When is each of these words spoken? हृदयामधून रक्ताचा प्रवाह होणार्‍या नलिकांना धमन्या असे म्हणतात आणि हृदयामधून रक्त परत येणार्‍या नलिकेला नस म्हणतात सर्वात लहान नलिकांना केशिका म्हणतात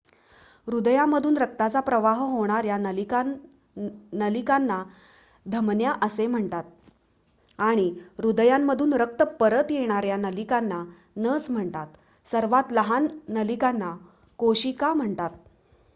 हृदयामधून 0.67 1.35
रक्ताचा 1.37 1.79
प्रवाह 1.79 2.19
होणार्‍या 2.21 2.77
नलिकांना 4.13 4.83
धमन्या 5.45 5.93
असे 6.01 6.25
म्हणतात 6.27 6.63
आणि 7.59 7.87
हृदयामधून 8.17 8.93
रक्त 8.93 9.21
परत 9.39 9.71
येणार्‍या 9.71 10.17
नलिकेला 10.17 10.83
नस 11.17 11.49
म्हणतात 11.49 11.87
सर्वात 12.31 12.71
लहान 12.71 13.07
नलिकांना 13.27 13.95
केशिका 14.39 14.93
म्हणतात 14.93 15.29